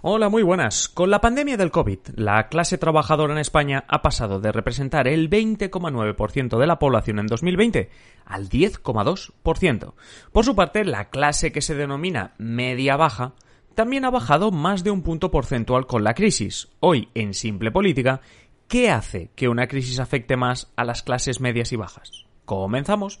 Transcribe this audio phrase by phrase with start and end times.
[0.00, 0.88] Hola, muy buenas.
[0.88, 5.28] Con la pandemia del COVID, la clase trabajadora en España ha pasado de representar el
[5.28, 7.90] 20,9% de la población en 2020
[8.24, 9.94] al 10,2%.
[10.30, 13.34] Por su parte, la clase que se denomina media-baja
[13.74, 16.68] también ha bajado más de un punto porcentual con la crisis.
[16.78, 18.20] Hoy, en simple política,
[18.68, 22.26] ¿qué hace que una crisis afecte más a las clases medias y bajas?
[22.44, 23.20] Comenzamos.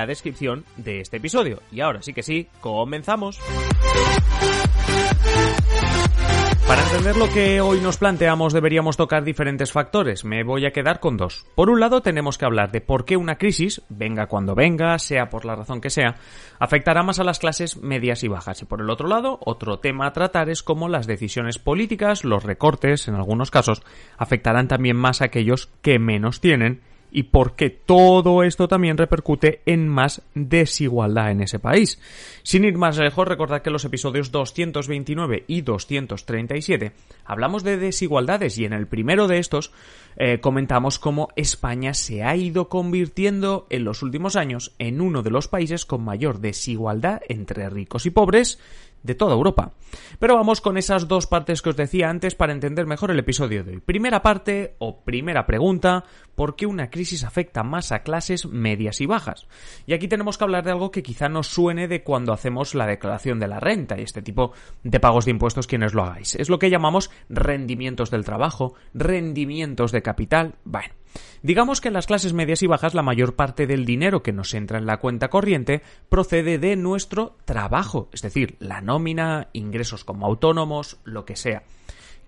[0.05, 1.61] descripción de este episodio.
[1.71, 3.39] Y ahora sí que sí, comenzamos.
[6.71, 10.23] Para entender lo que hoy nos planteamos deberíamos tocar diferentes factores.
[10.23, 11.45] Me voy a quedar con dos.
[11.53, 15.29] Por un lado tenemos que hablar de por qué una crisis, venga cuando venga, sea
[15.29, 16.15] por la razón que sea,
[16.59, 18.61] afectará más a las clases medias y bajas.
[18.61, 22.43] Y por el otro lado, otro tema a tratar es cómo las decisiones políticas, los
[22.43, 23.83] recortes, en algunos casos,
[24.17, 26.79] afectarán también más a aquellos que menos tienen
[27.11, 31.99] y porque todo esto también repercute en más desigualdad en ese país.
[32.43, 36.93] Sin ir más lejos, recordad que en los episodios 229 y 237
[37.25, 39.71] hablamos de desigualdades y en el primero de estos
[40.17, 45.31] eh, comentamos cómo España se ha ido convirtiendo en los últimos años en uno de
[45.31, 48.59] los países con mayor desigualdad entre ricos y pobres
[49.03, 49.73] de toda Europa.
[50.19, 53.63] Pero vamos con esas dos partes que os decía antes para entender mejor el episodio
[53.63, 53.79] de hoy.
[53.79, 59.05] Primera parte o primera pregunta, ¿por qué una crisis afecta más a clases medias y
[59.05, 59.47] bajas?
[59.85, 62.87] Y aquí tenemos que hablar de algo que quizá nos suene de cuando hacemos la
[62.87, 64.53] declaración de la renta y este tipo
[64.83, 66.35] de pagos de impuestos quienes lo hagáis.
[66.35, 70.55] Es lo que llamamos rendimientos del trabajo, rendimientos de capital.
[70.63, 70.93] Bueno,
[71.43, 74.53] Digamos que en las clases medias y bajas la mayor parte del dinero que nos
[74.53, 80.25] entra en la cuenta corriente procede de nuestro trabajo, es decir, la nómina, ingresos como
[80.25, 81.63] autónomos, lo que sea.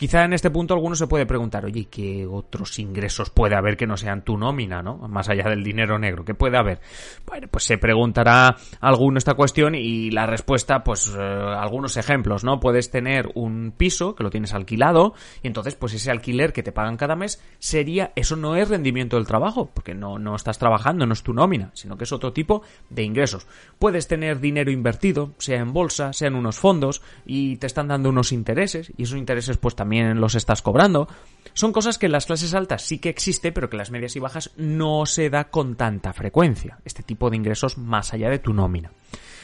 [0.03, 3.87] Quizá en este punto alguno se puede preguntar, oye, ¿qué otros ingresos puede haber que
[3.87, 4.97] no sean tu nómina, no?
[4.97, 6.81] Más allá del dinero negro, ¿qué puede haber?
[7.25, 12.59] Bueno, pues se preguntará alguno esta cuestión y la respuesta, pues, eh, algunos ejemplos, ¿no?
[12.59, 16.73] Puedes tener un piso que lo tienes alquilado y entonces, pues ese alquiler que te
[16.73, 21.05] pagan cada mes sería, eso no es rendimiento del trabajo, porque no, no estás trabajando,
[21.05, 23.47] no es tu nómina, sino que es otro tipo de ingresos.
[23.79, 28.09] Puedes tener dinero invertido, sea en bolsa, sea en unos fondos y te están dando
[28.09, 31.07] unos intereses y esos intereses, pues, también los estás cobrando.
[31.53, 34.15] Son cosas que en las clases altas sí que existe, pero que en las medias
[34.15, 36.79] y bajas no se da con tanta frecuencia.
[36.83, 38.91] Este tipo de ingresos más allá de tu nómina.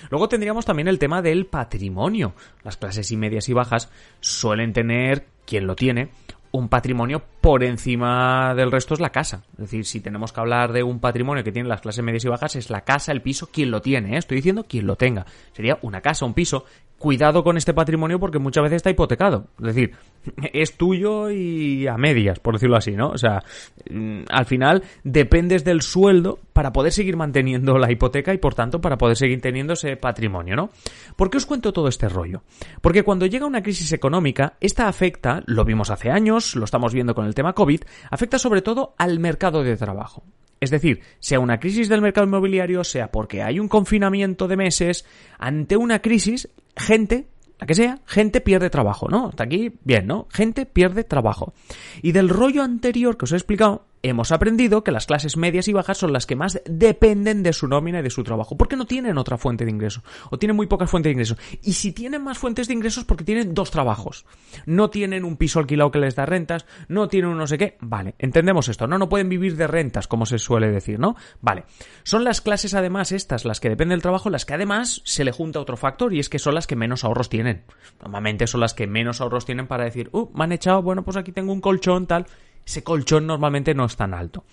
[0.09, 2.33] Luego tendríamos también el tema del patrimonio.
[2.63, 3.89] Las clases y medias y bajas
[4.21, 6.09] suelen tener, quien lo tiene,
[6.51, 9.43] un patrimonio por encima del resto es la casa.
[9.53, 12.29] Es decir, si tenemos que hablar de un patrimonio que tiene las clases medias y
[12.29, 14.15] bajas, es la casa, el piso, quien lo tiene.
[14.15, 14.17] ¿eh?
[14.17, 15.25] Estoy diciendo quien lo tenga.
[15.53, 16.65] Sería una casa, un piso
[16.99, 19.47] cuidado con este patrimonio porque muchas veces está hipotecado.
[19.59, 19.95] Es decir,
[20.53, 23.09] es tuyo y a medias, por decirlo así, ¿no?
[23.09, 23.41] O sea,
[23.89, 28.81] mm, al final dependes del sueldo para poder seguir manteniendo la hipoteca y por tanto
[28.81, 30.69] para poder seguir teniendo ese patrimonio, ¿no?
[31.15, 32.43] ¿Por qué os cuento todo este rollo?
[32.81, 37.15] Porque cuando llega una crisis económica, esta afecta, lo vimos hace años, lo estamos viendo
[37.15, 37.81] con el tema COVID,
[38.11, 40.23] afecta sobre todo al mercado de trabajo.
[40.59, 45.05] Es decir, sea una crisis del mercado inmobiliario, sea porque hay un confinamiento de meses,
[45.37, 47.27] ante una crisis, gente,
[47.59, 49.29] la que sea, gente pierde trabajo, ¿no?
[49.29, 50.27] Hasta aquí, bien, ¿no?
[50.31, 51.53] Gente pierde trabajo.
[52.01, 55.73] Y del rollo anterior que os he explicado, hemos aprendido que las clases medias y
[55.73, 58.85] bajas son las que más dependen de su nómina y de su trabajo, porque no
[58.85, 61.37] tienen otra fuente de ingresos, o tienen muy pocas fuentes de ingresos.
[61.61, 64.25] Y si tienen más fuentes de ingresos, porque tienen dos trabajos.
[64.65, 67.77] No tienen un piso alquilado que les da rentas, no tienen un no sé qué.
[67.81, 68.97] Vale, entendemos esto, ¿no?
[68.97, 71.15] No pueden vivir de rentas, como se suele decir, ¿no?
[71.41, 71.65] Vale.
[72.03, 75.31] Son las clases, además, estas, las que dependen del trabajo, las que además se le
[75.31, 77.63] junta otro factor, y es que son las que menos ahorros tienen.
[78.01, 81.17] Normalmente son las que menos ahorros tienen para decir, uh, me han echado, bueno, pues
[81.17, 82.25] aquí tengo un colchón, tal
[82.69, 84.45] ese colchón normalmente no es tan alto.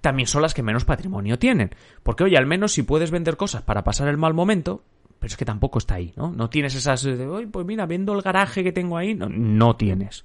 [0.00, 1.74] También son las que menos patrimonio tienen.
[2.02, 4.84] Porque, oye, al menos si puedes vender cosas para pasar el mal momento,
[5.18, 6.30] pero es que tampoco está ahí, ¿no?
[6.30, 9.76] No tienes esas de, oye, pues mira, viendo el garaje que tengo ahí, no, no
[9.76, 10.24] tienes.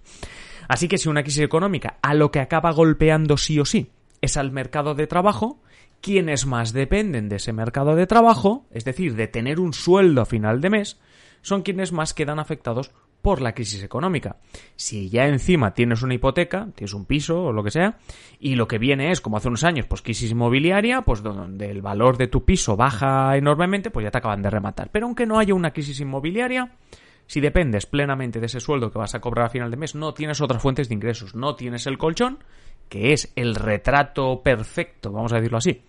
[0.67, 4.35] Así que si una crisis económica a lo que acaba golpeando sí o sí es
[4.35, 5.61] al mercado de trabajo,
[6.01, 10.25] quienes más dependen de ese mercado de trabajo, es decir, de tener un sueldo a
[10.25, 10.99] final de mes,
[11.41, 12.91] son quienes más quedan afectados
[13.27, 14.37] por la crisis económica.
[14.77, 17.97] Si ya encima tienes una hipoteca, tienes un piso o lo que sea,
[18.39, 21.81] y lo que viene es, como hace unos años, pues crisis inmobiliaria, pues donde el
[21.81, 24.91] valor de tu piso baja enormemente, pues ya te acaban de rematar.
[24.93, 26.77] Pero aunque no haya una crisis inmobiliaria,
[27.25, 30.13] si dependes plenamente de ese sueldo que vas a cobrar a final de mes, no
[30.13, 32.39] tienes otras fuentes de ingresos, no tienes el colchón,
[32.87, 35.81] que es el retrato perfecto, vamos a decirlo así,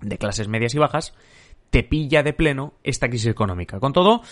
[0.00, 1.14] de clases medias y bajas,
[1.68, 3.80] te pilla de pleno esta crisis económica.
[3.80, 4.22] Con todo,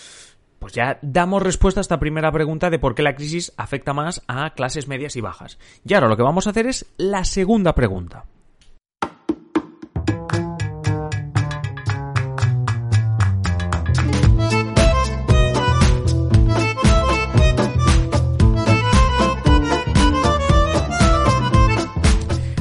[0.63, 4.21] pues ya damos respuesta a esta primera pregunta de por qué la crisis afecta más
[4.29, 5.59] a clases medias y bajas.
[5.85, 8.23] Y ahora lo que vamos a hacer es la segunda pregunta.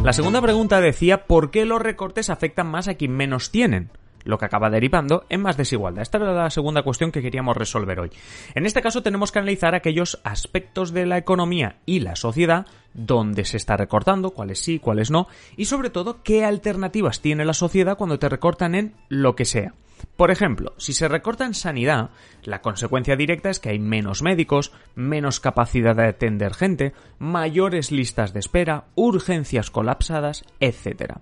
[0.03, 3.91] La segunda pregunta decía por qué los recortes afectan más a quien menos tienen
[4.25, 6.03] lo que acaba derivando en más desigualdad.
[6.03, 8.11] Esta era la segunda cuestión que queríamos resolver hoy.
[8.55, 13.45] En este caso tenemos que analizar aquellos aspectos de la economía y la sociedad donde
[13.45, 17.97] se está recortando, cuáles sí, cuáles no, y sobre todo qué alternativas tiene la sociedad
[17.97, 19.75] cuando te recortan en lo que sea.
[20.17, 22.11] Por ejemplo, si se recorta en sanidad,
[22.45, 28.33] la consecuencia directa es que hay menos médicos, menos capacidad de atender gente, mayores listas
[28.33, 31.15] de espera, urgencias colapsadas, etc.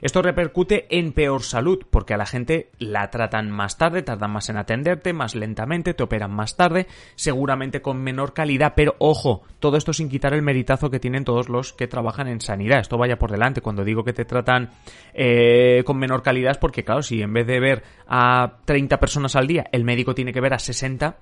[0.00, 4.48] Esto repercute en peor salud, porque a la gente la tratan más tarde, tardan más
[4.48, 6.86] en atenderte, más lentamente, te operan más tarde,
[7.16, 11.48] seguramente con menor calidad, pero ojo, todo esto sin quitar el meritazo que tienen todos
[11.48, 12.80] los que trabajan en sanidad.
[12.80, 13.60] Esto vaya por delante.
[13.60, 14.70] Cuando digo que te tratan
[15.14, 17.82] eh, con menor calidad es porque, claro, si en vez de ver
[18.28, 21.16] a 30 personas al día, el médico tiene que ver a 60,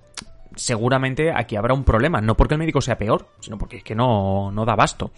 [0.55, 2.21] seguramente aquí habrá un problema.
[2.21, 5.13] No porque el médico sea peor, sino porque es que no, no da basto.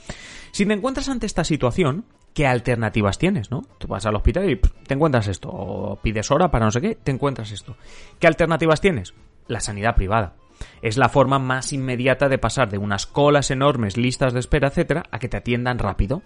[0.53, 2.05] Si te encuentras ante esta situación,
[2.35, 3.63] ¿qué alternativas tienes, no?
[3.79, 6.95] Tú vas al hospital y te encuentras esto, o pides hora para no sé qué,
[6.97, 7.77] te encuentras esto.
[8.19, 9.15] ¿Qué alternativas tienes?
[9.47, 10.35] La sanidad privada.
[10.83, 15.05] Es la forma más inmediata de pasar de unas colas enormes, listas de espera, etcétera,
[15.11, 16.23] a que te atiendan rápido.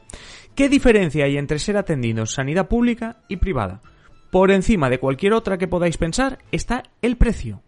[0.55, 3.83] ¿Qué diferencia hay entre ser atendido en sanidad pública y privada?
[4.33, 7.61] Por encima de cualquier otra que podáis pensar está el precio.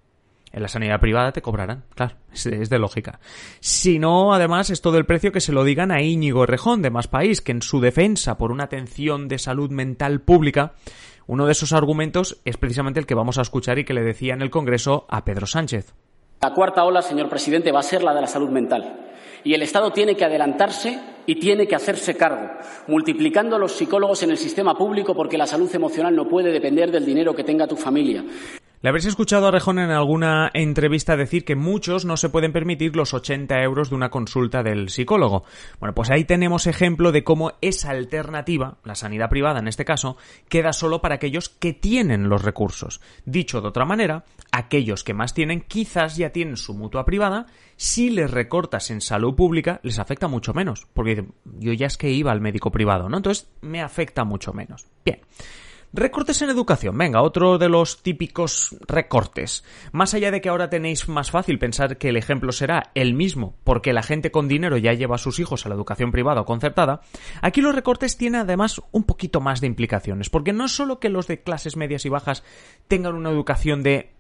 [0.50, 3.20] En la sanidad privada te cobrarán, claro, es de lógica.
[3.60, 6.88] Si no, además, es todo el precio que se lo digan a Íñigo Rejón de
[6.88, 10.72] Más País, que en su defensa por una atención de salud mental pública,
[11.26, 14.32] uno de esos argumentos es precisamente el que vamos a escuchar y que le decía
[14.32, 15.92] en el Congreso a Pedro Sánchez.
[16.40, 19.13] La cuarta ola, señor presidente, va a ser la de la salud mental.
[19.44, 22.50] Y el Estado tiene que adelantarse y tiene que hacerse cargo,
[22.86, 27.06] multiplicando los psicólogos en el sistema público porque la salud emocional no puede depender del
[27.06, 28.24] dinero que tenga tu familia.
[28.84, 32.94] Le habréis escuchado a Rejón en alguna entrevista decir que muchos no se pueden permitir
[32.96, 35.44] los 80 euros de una consulta del psicólogo.
[35.80, 40.18] Bueno, pues ahí tenemos ejemplo de cómo esa alternativa, la sanidad privada en este caso,
[40.50, 43.00] queda solo para aquellos que tienen los recursos.
[43.24, 47.46] Dicho de otra manera, aquellos que más tienen quizás ya tienen su mutua privada,
[47.76, 51.24] si les recortas en salud pública les afecta mucho menos, porque
[51.58, 53.16] yo ya es que iba al médico privado, ¿no?
[53.16, 54.86] Entonces me afecta mucho menos.
[55.06, 55.20] Bien.
[55.96, 56.98] Recortes en educación.
[56.98, 59.62] Venga, otro de los típicos recortes.
[59.92, 63.54] Más allá de que ahora tenéis más fácil pensar que el ejemplo será el mismo,
[63.62, 66.46] porque la gente con dinero ya lleva a sus hijos a la educación privada o
[66.46, 67.02] concertada,
[67.42, 71.28] aquí los recortes tienen además un poquito más de implicaciones, porque no solo que los
[71.28, 72.42] de clases medias y bajas
[72.88, 74.10] tengan una educación de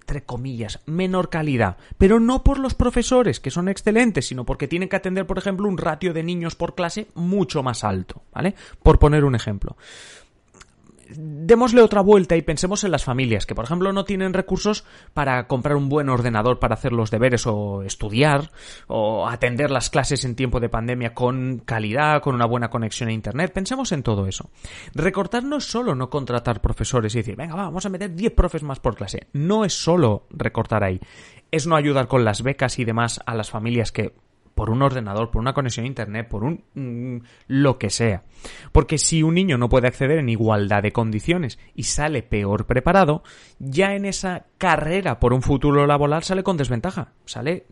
[0.00, 4.90] entre comillas, menor calidad, pero no por los profesores, que son excelentes, sino porque tienen
[4.90, 8.54] que atender, por ejemplo, un ratio de niños por clase mucho más alto, ¿vale?
[8.82, 9.78] Por poner un ejemplo
[11.10, 15.46] démosle otra vuelta y pensemos en las familias que, por ejemplo, no tienen recursos para
[15.46, 18.50] comprar un buen ordenador para hacer los deberes o estudiar
[18.86, 23.12] o atender las clases en tiempo de pandemia con calidad, con una buena conexión a
[23.12, 23.52] Internet.
[23.52, 24.50] Pensemos en todo eso.
[24.94, 28.62] Recortar no es solo no contratar profesores y decir, venga, vamos a meter 10 profes
[28.62, 29.28] más por clase.
[29.32, 31.00] No es solo recortar ahí.
[31.50, 34.14] Es no ayudar con las becas y demás a las familias que
[34.54, 38.22] por un ordenador, por una conexión a internet, por un mm, lo que sea.
[38.72, 43.22] Porque si un niño no puede acceder en igualdad de condiciones y sale peor preparado,
[43.58, 47.66] ya en esa carrera por un futuro laboral sale con desventaja, sale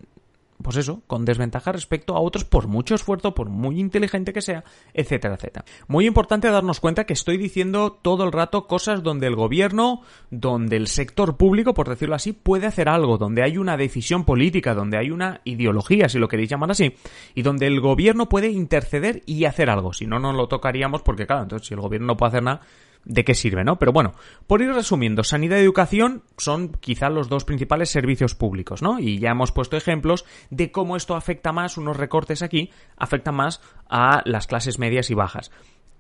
[0.63, 4.65] pues eso, con desventaja respecto a otros por mucho esfuerzo, por muy inteligente que sea,
[4.95, 5.65] etcétera, etcétera.
[5.89, 10.77] Muy importante darnos cuenta que estoy diciendo todo el rato cosas donde el gobierno, donde
[10.77, 14.99] el sector público, por decirlo así, puede hacer algo, donde hay una decisión política, donde
[14.99, 16.95] hay una ideología, si lo queréis llamar así,
[17.35, 19.93] y donde el gobierno puede interceder y hacer algo.
[19.93, 22.61] Si no, no lo tocaríamos porque, claro, entonces si el gobierno no puede hacer nada,
[23.05, 23.79] de qué sirve, ¿no?
[23.79, 24.15] Pero bueno,
[24.47, 28.99] por ir resumiendo, sanidad y educación son quizá los dos principales servicios públicos, ¿no?
[28.99, 33.61] Y ya hemos puesto ejemplos de cómo esto afecta más, unos recortes aquí, afecta más
[33.89, 35.51] a las clases medias y bajas.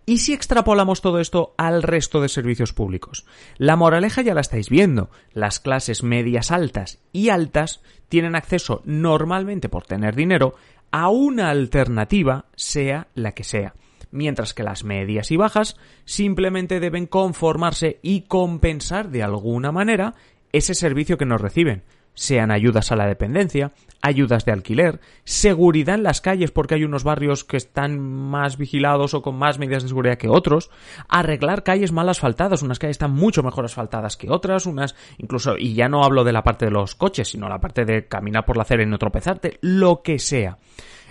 [0.05, 3.25] ¿Y si extrapolamos todo esto al resto de servicios públicos?
[3.57, 5.11] La moraleja ya la estáis viendo.
[5.33, 10.57] Las clases medias altas y altas tienen acceso normalmente por tener dinero
[10.91, 13.75] a una alternativa, sea la que sea.
[14.13, 20.15] Mientras que las medias y bajas simplemente deben conformarse y compensar de alguna manera
[20.53, 21.83] ese servicio que nos reciben
[22.15, 27.05] sean ayudas a la dependencia, ayudas de alquiler, seguridad en las calles porque hay unos
[27.05, 30.71] barrios que están más vigilados o con más medidas de seguridad que otros,
[31.09, 35.75] arreglar calles mal asfaltadas, unas calles están mucho mejor asfaltadas que otras, unas incluso, y
[35.75, 38.57] ya no hablo de la parte de los coches, sino la parte de caminar por
[38.57, 40.59] la acera y no tropezarte, lo que sea.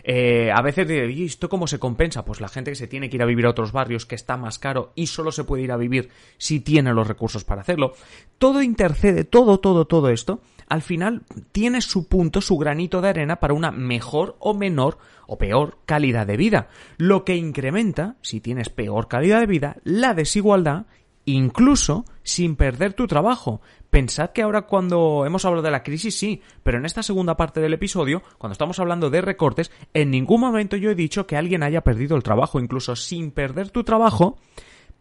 [0.03, 2.25] Eh, a veces ¿y esto cómo se compensa?
[2.25, 4.37] Pues la gente que se tiene que ir a vivir a otros barrios que está
[4.37, 7.93] más caro y solo se puede ir a vivir si tiene los recursos para hacerlo.
[8.37, 10.41] Todo intercede, todo, todo, todo esto
[10.71, 15.37] al final tiene su punto, su granito de arena para una mejor o menor o
[15.37, 20.85] peor calidad de vida, lo que incrementa, si tienes peor calidad de vida, la desigualdad
[21.25, 23.61] incluso sin perder tu trabajo.
[23.89, 27.59] Pensad que ahora cuando hemos hablado de la crisis sí, pero en esta segunda parte
[27.59, 31.63] del episodio, cuando estamos hablando de recortes, en ningún momento yo he dicho que alguien
[31.63, 34.37] haya perdido el trabajo, incluso sin perder tu trabajo,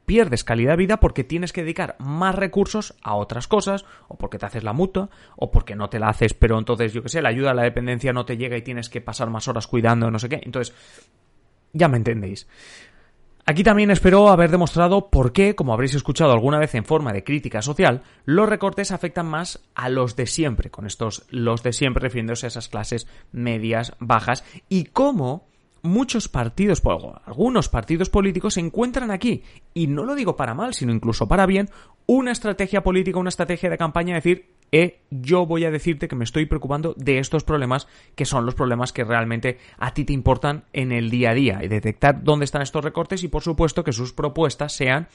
[0.07, 4.39] pierdes calidad de vida porque tienes que dedicar más recursos a otras cosas, o porque
[4.39, 7.23] te haces la mutua, o porque no te la haces, pero entonces, yo que sé,
[7.23, 10.11] la ayuda a la dependencia no te llega y tienes que pasar más horas cuidando,
[10.11, 10.41] no sé qué.
[10.43, 10.75] Entonces,
[11.73, 12.49] ya me entendéis.
[13.47, 17.25] Aquí también espero haber demostrado por qué, como habréis escuchado alguna vez en forma de
[17.25, 22.03] crítica social, los recortes afectan más a los de siempre, con estos los de siempre
[22.03, 25.49] refiriéndose a esas clases medias, bajas, y cómo
[25.83, 26.83] muchos partidos,
[27.25, 29.43] algunos partidos políticos se encuentran aquí,
[29.75, 31.71] y no lo digo para mal, sino incluso para bien,
[32.07, 36.25] una estrategia política, una estrategia de campaña, decir, eh, yo voy a decirte que me
[36.25, 40.65] estoy preocupando de estos problemas, que son los problemas que realmente a ti te importan
[40.73, 43.93] en el día a día, y detectar dónde están estos recortes y por supuesto que
[43.93, 45.09] sus propuestas sean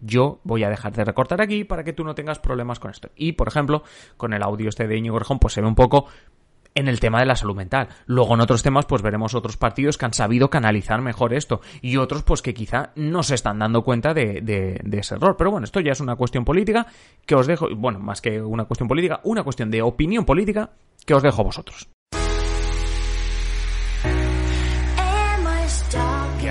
[0.00, 3.10] yo voy a dejar de recortar aquí para que tú no tengas problemas con esto.
[3.16, 3.82] Y, por ejemplo,
[4.16, 6.06] con el audio este de Íñigo Rejón, pues se ve un poco
[6.74, 7.88] en el tema de la salud mental.
[8.06, 11.96] Luego en otros temas pues veremos otros partidos que han sabido canalizar mejor esto y
[11.96, 15.36] otros pues que quizá no se están dando cuenta de, de, ese error.
[15.36, 16.86] Pero bueno, esto ya es una cuestión política
[17.26, 20.70] que os dejo, bueno, más que una cuestión política, una cuestión de opinión política
[21.04, 21.88] que os dejo a vosotros.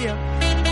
[0.00, 0.69] día.